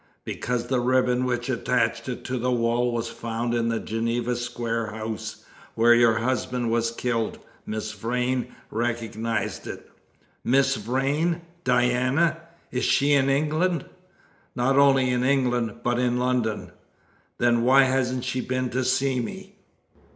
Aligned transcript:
"Because 0.23 0.65
the 0.65 0.79
ribbon 0.79 1.25
which 1.25 1.47
attached 1.47 2.09
it 2.09 2.25
to 2.25 2.39
the 2.39 2.51
wall 2.51 2.91
was 2.91 3.07
found 3.07 3.53
in 3.53 3.67
the 3.69 3.79
Geneva 3.79 4.35
Square 4.35 4.87
house, 4.87 5.45
where 5.75 5.93
your 5.93 6.15
husband 6.17 6.71
was 6.71 6.89
killed. 6.89 7.37
Miss 7.67 7.91
Vrain 7.91 8.47
recognised 8.71 9.67
it." 9.67 9.87
"Miss 10.43 10.75
Vrain 10.75 11.41
Diana! 11.63 12.37
Is 12.71 12.83
she 12.83 13.13
in 13.13 13.29
England?" 13.29 13.85
"Not 14.55 14.75
only 14.75 15.11
in 15.11 15.23
England, 15.23 15.81
but 15.83 15.99
in 15.99 16.17
London." 16.17 16.71
"Then 17.37 17.61
why 17.61 17.83
hasn't 17.83 18.23
she 18.23 18.41
been 18.41 18.71
to 18.71 18.83
see 18.83 19.19
me?" 19.19 19.53